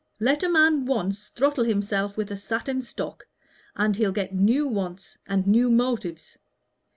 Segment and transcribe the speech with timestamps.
[0.19, 3.23] Let a man once throttle himself with a satin stock,
[3.75, 6.39] and he'll get new wants and new motives.